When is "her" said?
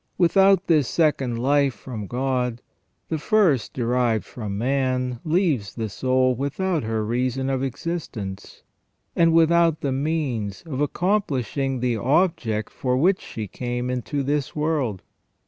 6.81-7.05